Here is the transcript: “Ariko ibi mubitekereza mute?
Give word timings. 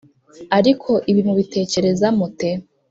“Ariko 0.57 0.91
ibi 1.11 1.21
mubitekereza 1.27 2.07
mute? 2.17 2.49